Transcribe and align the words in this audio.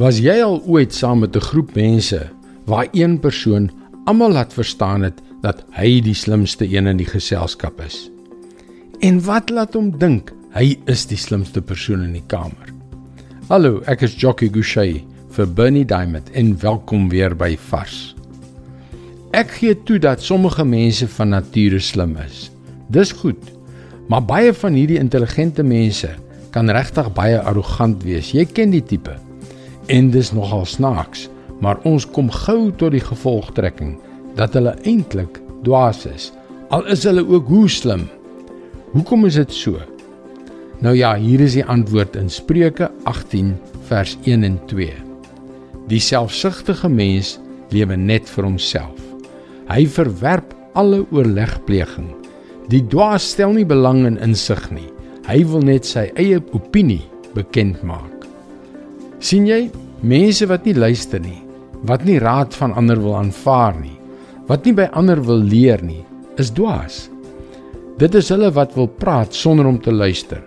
Was 0.00 0.16
jy 0.16 0.38
al 0.40 0.62
ooit 0.64 0.94
saam 0.96 1.18
met 1.20 1.36
'n 1.36 1.44
groep 1.44 1.74
mense 1.74 2.20
waar 2.64 2.88
een 2.92 3.20
persoon 3.20 3.70
almal 4.04 4.32
laat 4.32 4.52
verstaan 4.52 5.02
het 5.02 5.20
dat 5.42 5.64
hy 5.76 6.00
die 6.00 6.14
slimste 6.14 6.64
een 6.64 6.86
in 6.86 6.96
die 6.96 7.06
geselskap 7.06 7.80
is? 7.80 8.10
En 9.00 9.20
wat 9.24 9.50
laat 9.50 9.74
hom 9.74 9.98
dink 9.98 10.32
hy 10.56 10.78
is 10.86 11.06
die 11.06 11.18
slimste 11.18 11.60
persoon 11.60 12.02
in 12.02 12.12
die 12.12 12.24
kamer? 12.26 12.72
Hallo, 13.48 13.82
ek 13.84 14.00
is 14.02 14.16
Jockey 14.16 14.48
Gouchee 14.48 15.04
vir 15.28 15.46
Bernie 15.46 15.84
Diamond 15.84 16.30
en 16.30 16.56
welkom 16.60 17.08
weer 17.08 17.36
by 17.36 17.56
Vars. 17.56 18.16
Ek 19.32 19.50
gee 19.50 19.82
toe 19.82 19.98
dat 19.98 20.22
sommige 20.22 20.64
mense 20.64 21.08
van 21.08 21.28
nature 21.28 21.78
slim 21.78 22.16
is. 22.16 22.50
Dis 22.88 23.12
goed. 23.12 23.52
Maar 24.08 24.24
baie 24.24 24.54
van 24.54 24.72
hierdie 24.72 24.98
intelligente 24.98 25.62
mense 25.62 26.08
kan 26.50 26.70
regtig 26.70 27.12
baie 27.12 27.40
arrogant 27.40 28.02
wees. 28.02 28.32
Jy 28.32 28.44
ken 28.44 28.70
die 28.70 28.84
tipe 28.84 29.29
en 29.90 30.10
dis 30.14 30.32
nogal 30.32 30.64
snaaks, 30.66 31.26
maar 31.60 31.80
ons 31.88 32.06
kom 32.14 32.30
gou 32.30 32.70
tot 32.78 32.94
die 32.94 33.02
gevolgtrekking 33.04 33.96
dat 34.38 34.54
hulle 34.56 34.76
eintlik 34.86 35.40
dwaas 35.66 36.04
is. 36.08 36.30
Al 36.70 36.86
is 36.92 37.04
hulle 37.08 37.24
ook 37.26 37.48
hoe 37.50 37.66
slim. 37.68 38.06
Hoekom 38.94 39.26
is 39.26 39.38
dit 39.40 39.52
so? 39.52 39.80
Nou 40.80 40.94
ja, 40.96 41.12
hier 41.18 41.42
is 41.44 41.58
die 41.58 41.66
antwoord 41.66 42.16
in 42.16 42.30
Spreuke 42.32 42.88
18 43.10 43.52
vers 43.90 44.16
1 44.24 44.46
en 44.46 44.58
2. 44.70 44.92
Die 45.90 46.00
selfsugtige 46.00 46.88
mens 46.88 47.36
lewe 47.74 47.98
net 47.98 48.30
vir 48.30 48.46
homself. 48.46 49.02
Hy 49.70 49.84
verwerp 49.90 50.54
alle 50.78 51.02
oorlegpleging. 51.10 52.08
Die 52.70 52.82
dwaas 52.86 53.26
stel 53.34 53.52
nie 53.58 53.66
belang 53.66 54.06
in 54.06 54.18
insig 54.22 54.62
nie. 54.70 54.88
Hy 55.26 55.42
wil 55.50 55.66
net 55.66 55.86
sy 55.86 56.08
eie 56.18 56.40
opinie 56.54 57.02
bekend 57.34 57.82
maak 57.86 58.09
sien 59.20 59.46
jy 59.46 59.68
mense 60.00 60.46
wat 60.48 60.64
nie 60.64 60.74
luister 60.74 61.20
nie, 61.20 61.40
wat 61.84 62.04
nie 62.08 62.18
raad 62.20 62.54
van 62.56 62.72
ander 62.76 63.00
wil 63.00 63.18
aanvaar 63.18 63.76
nie, 63.80 63.96
wat 64.48 64.64
nie 64.64 64.74
by 64.76 64.88
ander 64.96 65.20
wil 65.22 65.40
leer 65.44 65.82
nie, 65.84 66.02
is 66.40 66.52
dwaas. 66.56 67.08
Dit 68.00 68.16
is 68.16 68.30
hulle 68.32 68.48
wat 68.56 68.72
wil 68.78 68.88
praat 68.88 69.36
sonder 69.36 69.68
om 69.68 69.78
te 69.80 69.92
luister. 69.92 70.40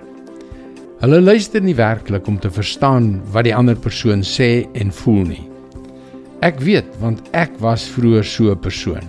Hulle 1.03 1.19
luister 1.21 1.61
nie 1.61 1.75
werklik 1.77 2.27
om 2.27 2.39
te 2.39 2.49
verstaan 2.49 3.17
wat 3.33 3.45
die 3.45 3.53
ander 3.55 3.77
persoon 3.77 4.23
sê 4.25 4.65
en 4.79 4.93
voel 5.03 5.25
nie. 5.33 5.43
Ek 6.41 6.57
weet 6.63 6.89
want 6.99 7.21
ek 7.37 7.53
was 7.61 7.85
vroeër 7.93 8.25
so 8.25 8.51
'n 8.51 8.59
persoon. 8.59 9.05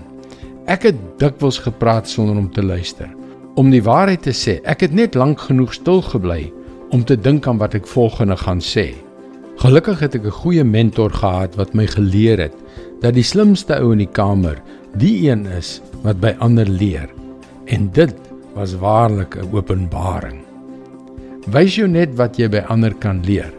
Ek 0.67 0.83
het 0.83 0.96
dikwels 1.19 1.58
gepraat 1.58 2.08
sonder 2.08 2.36
om 2.36 2.50
te 2.50 2.62
luister. 2.62 3.08
Om 3.56 3.70
die 3.70 3.83
waarheid 3.83 4.22
te 4.22 4.33
sê, 4.33 4.61
ek 4.64 4.80
het 4.80 4.92
net 4.92 5.14
lank 5.14 5.41
genoeg 5.41 5.72
stil 5.72 6.02
gebly 6.02 6.52
om 6.91 7.05
te 7.05 7.17
dink 7.17 7.46
aan 7.46 7.58
wat 7.58 7.74
ek 7.74 7.86
volgende 7.86 8.36
gaan 8.36 8.61
sê. 8.61 8.94
Gelukkig 9.62 10.00
het 10.02 10.14
ek 10.14 10.24
'n 10.27 10.41
goeie 10.42 10.64
mentor 10.64 11.10
gehad 11.10 11.55
wat 11.55 11.74
my 11.74 11.86
geleer 11.86 12.38
het 12.38 12.56
dat 13.00 13.14
die 13.14 13.22
slimste 13.22 13.78
ou 13.78 13.92
in 13.92 13.98
die 13.98 14.11
kamer 14.12 14.58
die 14.98 15.30
een 15.30 15.46
is 15.46 15.80
wat 16.02 16.20
by 16.20 16.34
ander 16.38 16.66
leer. 16.66 17.08
En 17.66 17.91
dit 17.92 18.14
was 18.55 18.74
waarlik 18.74 19.36
'n 19.36 19.55
openbaring. 19.55 20.42
Wys 21.46 21.77
jou 21.77 21.88
net 21.88 22.16
wat 22.16 22.36
jy 22.36 22.48
by 22.48 22.64
ander 22.69 22.94
kan 22.94 23.22
leer. 23.24 23.52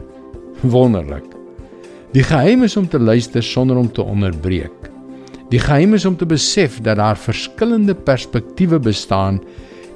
Wonderlik. 0.62 1.24
Die 2.12 2.24
geheim 2.24 2.64
is 2.64 2.78
om 2.78 2.88
te 2.88 3.00
luister 3.00 3.44
sonder 3.44 3.78
om 3.78 3.92
te 3.92 4.02
onderbreek. 4.02 4.92
Die 5.50 5.60
geheim 5.60 5.94
is 5.94 6.06
om 6.06 6.18
te 6.18 6.26
besef 6.26 6.82
dat 6.82 6.98
daar 6.98 7.18
verskillende 7.18 7.96
perspektiewe 7.96 8.80
bestaan 8.80 9.42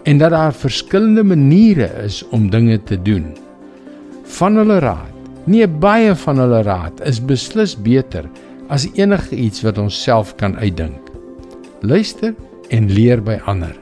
en 0.03 0.17
dat 0.17 0.29
daar 0.29 0.53
verskillende 0.53 1.23
maniere 1.23 1.89
is 2.03 2.27
om 2.29 2.49
dinge 2.49 2.83
te 2.83 3.01
doen. 3.01 3.35
Van 4.23 4.55
hulle 4.55 4.79
raad 4.79 5.18
Nee, 5.47 5.67
baie 5.67 6.15
van 6.15 6.39
hulle 6.41 6.61
raad 6.67 6.99
is 7.07 7.21
beslis 7.23 7.75
beter 7.79 8.27
as 8.69 8.87
enige 8.97 9.35
iets 9.35 9.63
wat 9.63 9.77
ons 9.81 9.95
self 10.03 10.35
kan 10.35 10.57
uitdink. 10.59 10.99
Luister 11.81 12.35
en 12.69 12.89
leer 12.91 13.21
by 13.23 13.39
ander. 13.47 13.73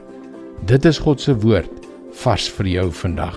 Dit 0.66 0.86
is 0.88 1.00
God 1.02 1.20
se 1.20 1.34
woord 1.42 1.72
vars 2.22 2.48
vir 2.58 2.70
jou 2.70 2.86
vandag. 3.02 3.36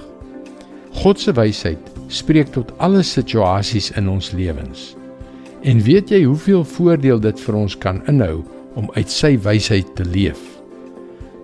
God 1.01 1.19
se 1.19 1.33
wysheid 1.33 1.91
spreek 2.11 2.51
tot 2.55 2.71
alle 2.83 3.03
situasies 3.03 3.91
in 3.97 4.09
ons 4.11 4.31
lewens. 4.35 4.91
En 5.63 5.81
weet 5.85 6.11
jy 6.11 6.23
hoeveel 6.23 6.63
voordeel 6.65 7.21
dit 7.21 7.43
vir 7.45 7.57
ons 7.57 7.77
kan 7.77 8.01
inhou 8.11 8.41
om 8.79 8.89
uit 8.95 9.09
sy 9.11 9.35
wysheid 9.43 9.87
te 9.95 10.05
leef? 10.07 10.41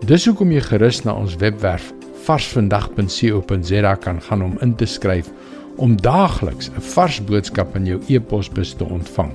Dis 0.08 0.26
hoekom 0.30 0.52
jy 0.54 0.62
gerus 0.66 1.04
na 1.06 1.16
ons 1.18 1.38
webwerf 1.42 1.92
varsvandag.co.za 2.28 3.94
kan 4.04 4.20
gaan 4.22 4.44
om 4.44 4.58
in 4.62 4.76
te 4.76 4.86
skryf 4.90 5.30
om 5.78 6.02
daagliks 6.02 6.70
'n 6.70 6.82
vars 6.82 7.24
boodskap 7.24 7.76
in 7.76 7.86
jou 7.86 8.02
e-posbus 8.08 8.74
te 8.74 8.86
ontvang. 8.86 9.32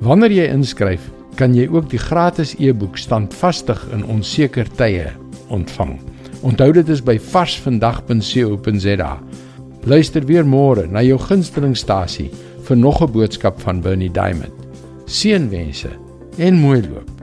Wanneer 0.00 0.30
jy 0.30 0.52
inskryf, 0.52 1.10
kan 1.34 1.54
jy 1.54 1.68
ook 1.70 1.90
die 1.90 1.98
gratis 1.98 2.54
e-boek 2.58 2.96
Standvastig 2.96 3.86
in 3.92 4.04
onseker 4.04 4.66
tye 4.76 5.12
ontvang. 5.48 5.98
Onthou 6.42 6.72
dit 6.72 6.88
is 6.88 7.02
by 7.02 7.18
varsvandag.co.za. 7.18 9.18
Luister 9.82 10.26
weer 10.26 10.46
môre 10.46 10.86
na 10.86 11.02
jou 11.02 11.18
gunstelingstasie 11.18 12.30
vir 12.68 12.76
nog 12.76 13.02
'n 13.02 13.12
boodskap 13.12 13.60
van 13.60 13.80
Bernie 13.80 14.10
Diamond. 14.10 14.52
Seënwense 15.06 15.90
en 16.38 16.54
mooi 16.54 16.82
loop. 16.82 17.17